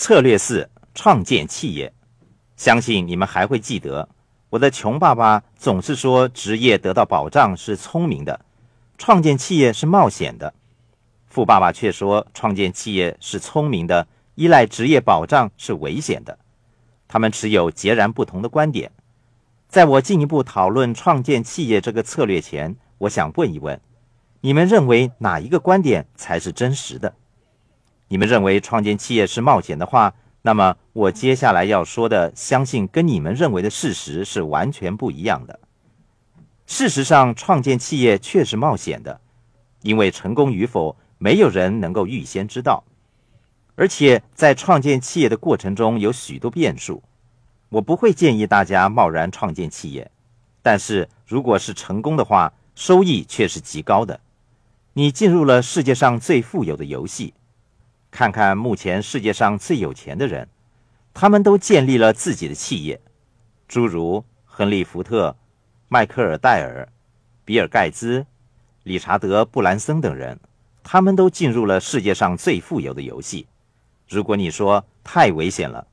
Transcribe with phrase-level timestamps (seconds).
[0.00, 1.92] 策略四：创建企业。
[2.56, 4.08] 相信你们还会记得，
[4.48, 8.40] 我的穷爸爸总是说，职业得到保障是聪明的，
[8.96, 10.54] 创建企业是冒险的；
[11.26, 16.38] 富爸爸却说，创建企业是聪明的，依赖职业保障是危险的。
[17.06, 18.90] 他们持有截然不同的观点。
[19.68, 23.78] 在我进一步讨论创建企业这个策略前，我想问一问：
[24.40, 27.12] 你们认为哪一个观点才是真实的？
[28.12, 30.12] 你们认为创建企业是冒险的话，
[30.42, 35.60] 那么我接下来要说的，相信跟你们认为的事实是完全不一样的。
[36.66, 39.20] 事实上，创建企业确实冒险的，
[39.82, 42.82] 因为成功与否，没有人能够预先知道，
[43.76, 47.00] 而且在创建企业的过程中有许多变数。
[47.68, 50.10] 我不会建议大家贸然创建企业，
[50.62, 54.18] 但是如果是成功的话，收益却是极高的。
[54.94, 57.34] 你进入了世界上最富有的游戏。
[58.10, 60.48] 看看目前世界上最有钱的人，
[61.14, 63.00] 他们都建立了自己的企业，
[63.68, 65.36] 诸如亨利·福特、
[65.88, 66.88] 迈克尔·戴尔、
[67.44, 68.26] 比尔·盖茨、
[68.82, 70.38] 理查德·布兰森等人，
[70.82, 73.46] 他们都进入了世界上最富有的游戏。
[74.08, 75.86] 如果你说太危险了，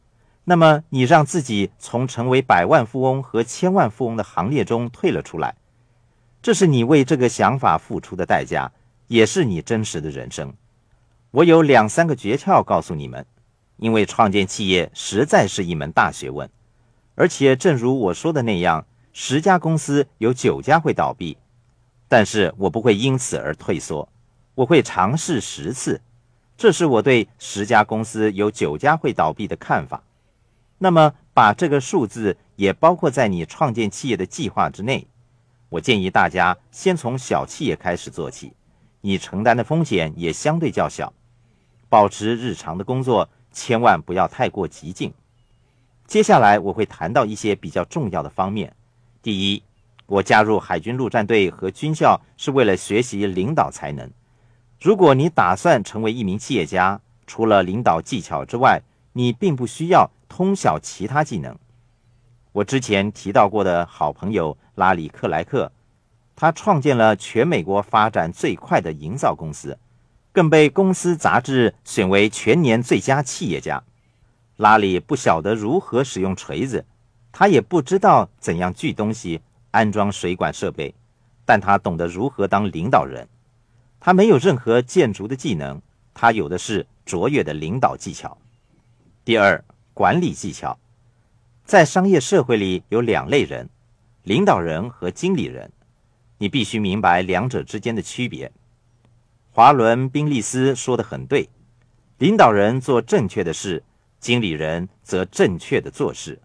[0.44, 5.56] 那么你让自己从成为百万富翁和千万富翁的行列中退了出来，
[6.42, 8.72] 这是你为这个想法付出的代价，
[9.08, 10.54] 也是你真实的人生。
[11.32, 13.26] 我有两三个诀窍告诉你们，
[13.78, 16.50] 因为创建企业实在是一门大学问，
[17.16, 21.38] 而且正如我说的那样，十家公司有九家会倒闭，
[22.08, 24.08] 但是我不会因此而退缩，
[24.56, 26.00] 我会尝试十次，
[26.56, 30.02] 这是我对十家公司有九家会倒闭的看法。
[30.78, 35.06] 那么，把这个数字也包括在你创建企业的计划之内。
[35.70, 38.54] 我建议大家先从小企业开始做起，
[39.08, 41.14] 你承担的风险也相对较小。
[41.88, 45.14] 保持日常的工作，千万不要太过激进。
[46.06, 48.76] 接下来我会谈到一些比较重要的方面。
[49.22, 49.64] 第一，
[50.08, 54.12] 我加入海军陆战队和军校是为了学习领导才能。
[54.82, 58.82] 如果你打算成为一名企业家，除了领导技巧之外，
[59.14, 61.58] 你并不需要通晓其他技能。
[62.52, 65.72] 我之前提到过的好朋友拉里·克莱克，
[66.38, 69.78] 他创建了全美国发展最快的营造公司。
[70.32, 73.84] 更被公司杂志选为全年最佳企业家。
[74.58, 76.86] 拉里不晓得如何使用锤子，
[77.32, 80.94] 他也不知道怎样锯东西、安装水管设备，
[81.44, 83.28] 但他懂得如何当领导人。
[84.00, 85.82] 他没有任何建筑的技能，
[86.14, 88.38] 他有的是卓越的领导技巧。
[89.26, 89.64] 第二，
[89.96, 90.78] 管理技巧。
[91.66, 93.68] 在商业社会里有两类人：
[94.22, 95.72] 领导人和经理人。
[96.38, 98.52] 你必须明白两者之间的区别。
[99.52, 101.50] 华伦·宾利斯说的很对，
[102.18, 103.84] 领导人做正确的事，
[104.20, 106.42] 经理人则正确的做事，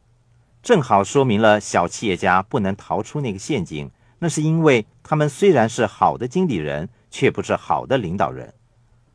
[0.62, 3.90] 正好说明了小企业家不能逃出那个陷阱。
[4.18, 8.54] 那是因为他们虽然是好的经理人，却不是好的领导人。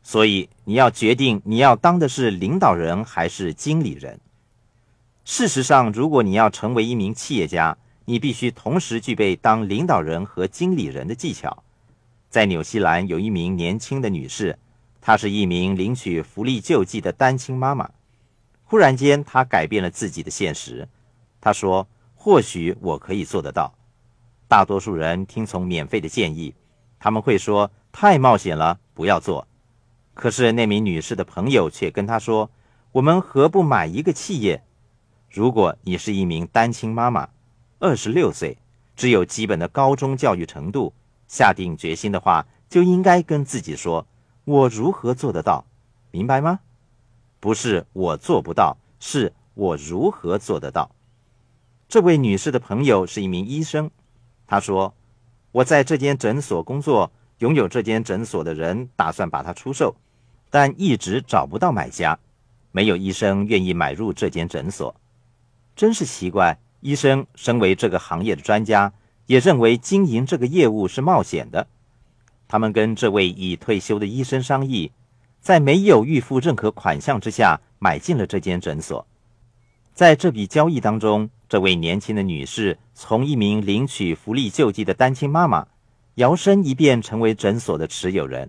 [0.02, 4.20] 所以你要决定你要当的是领导人还是经理人。
[5.24, 7.76] 事实上，如果你要成为一名企业家，
[8.08, 11.62] 你必须同时具备当领导人和经理人的技巧。
[12.30, 14.58] 在纽西兰有一名年轻的女士，
[14.98, 17.90] 她是一名领取福利救济的单亲妈妈。
[18.64, 20.88] 忽然间，她改变了自己的现实。
[21.38, 21.86] 她说
[22.16, 23.74] ：“或许我可以做得到。”
[24.48, 26.54] 大多数人听从免费的建议，
[26.98, 29.46] 他们会说：“太冒险了，不要做。”
[30.14, 32.50] 可是那名女士的朋友却跟她说
[32.92, 34.62] ：“我们何不买一个企业？
[35.28, 37.28] 如果你是一名单亲妈妈，
[37.78, 38.58] 二十六岁，
[38.96, 40.92] 只有基本的高中教育程度。”
[41.28, 44.06] 下定决心的话，就应该跟自己说
[44.46, 45.66] ：“我如何做得到？
[46.10, 46.60] 明白吗？
[47.38, 50.90] 不是我做不到，是我如何做得到。”
[51.86, 53.90] 这位女士的朋友是一名医生，
[54.46, 54.94] 她说
[55.52, 59.94] ：“我在这间诊所工作，拥有这间诊所的人打算把它出售，
[60.48, 62.18] 但一直找不到买家，
[62.72, 64.94] 没有医生愿意买入这间诊所。
[65.76, 68.92] 真是奇怪，医生身为这个行业的专家。”
[69.28, 71.66] 也认为经营这个业务是冒险的。
[72.48, 74.90] 他们跟这位已退休的医生商议，
[75.38, 79.06] 在没有预付任何款项之下买进了这间诊所。
[79.92, 85.66] 在这笔交易当中，这位年轻的女士从一名领取福利救济的单亲妈妈，
[86.14, 88.48] 摇身一变成为诊所的持有人，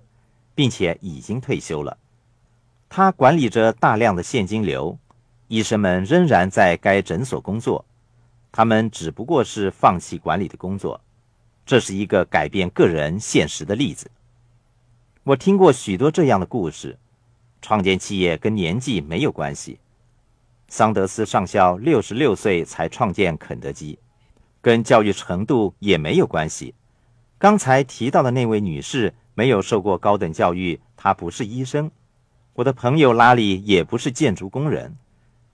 [0.55, 1.97] 并且已经退休了。
[2.87, 4.97] 她管理着大量的现金流，
[5.49, 7.83] 医生们仍然在该诊所工作。
[8.51, 11.01] 他们只不过是放弃管理的工作，
[11.65, 14.09] 这是一个改变个人现实的例子。
[15.23, 16.97] 我听过许多这样的故事。
[17.61, 19.79] 创建企业跟年纪没有关系，
[20.69, 23.99] 桑德斯上校六十六岁才创建肯德基，
[24.61, 26.73] 跟教育程度也没有关系。
[27.37, 31.91] 刚才提到的那位女士没有受过高等教育，她不是医生。
[32.53, 34.95] 我的朋友拉里也不是建筑工人，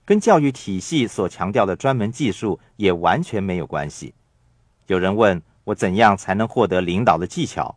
[0.06, 4.14] 跟教育体系所强调的专门技术也完全没有关系。
[4.86, 7.76] 有人问我怎样才能获得领导的技巧，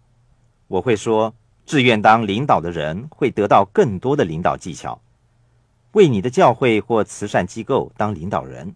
[0.67, 1.33] 我会说，
[1.65, 5.01] 志愿当领导的人会得到更多的领导技巧。
[5.93, 8.75] 为你的教会或慈善机构当领导人，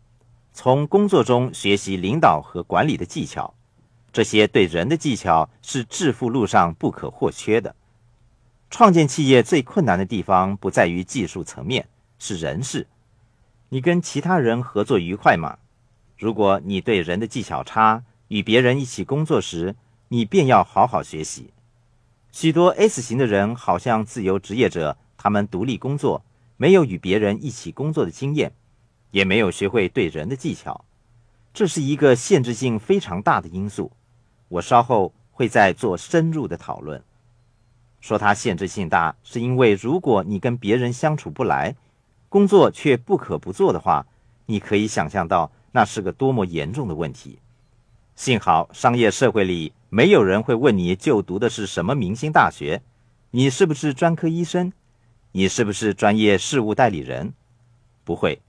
[0.52, 3.54] 从工作中学习领导和管理的技巧，
[4.12, 7.76] 这些对人的技巧是致富路上不可或缺的。
[8.72, 12.88] 创建企业最困难的地方不在于技术层面，是人事。
[13.74, 15.58] 你跟其他人合作愉快吗？
[16.16, 19.76] 如果你对人的技巧差，与别人一起工作时，
[20.10, 21.50] 你便要好好学习。
[22.32, 26.24] 许多 S 型的人好像自由职业者，他们独立工作。
[26.56, 28.54] 没有与别人一起工作的经验，
[29.10, 30.86] 也没有学会对人的技巧，
[31.52, 33.92] 这是一个限制性非常大的因素。
[34.50, 37.04] 我稍后会再做深入的讨论。
[38.00, 41.76] 说它限制性大，是因为如果你跟别人相处不来，
[42.34, 44.08] 工作却不可不做的话，
[44.48, 47.38] 你可以想象到那是个多么严重的问题。
[48.16, 52.82] 幸好商业社会里没有人会问你就读的是什么明星大学，
[53.30, 54.74] 你是不是专科医生。
[55.32, 57.32] 你是不是专业事务代理人？
[58.04, 58.42] 不会，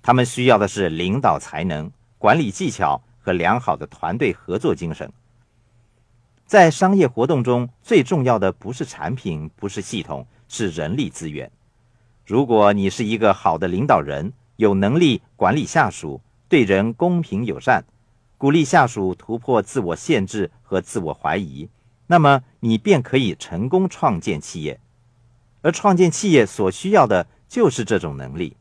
[0.00, 5.12] 他们需要的是领导才能、管理技巧和良好的团队合作精神。
[6.46, 11.50] 在商业活动中，最重要的不是产品，不是系统，是人力资源。
[12.28, 17.86] 如果你是一个好的领导人，有能力管理下属，对人公平友善，
[18.36, 21.70] 鼓励下属突破自我限制和自我怀疑，
[22.06, 24.78] 那么你便可以成功创建企业。
[25.62, 28.58] 而创建企业所需要的就是这种能力。